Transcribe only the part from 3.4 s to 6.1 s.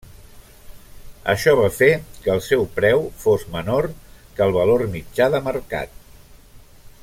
menor que el valor mitjà de mercat.